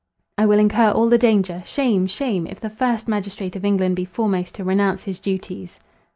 [0.35, 1.61] I will incur all the danger.
[1.63, 2.07] Shame!
[2.07, 2.47] shame!
[2.47, 5.79] if the first magistrate of England be foremost to renounce his duties."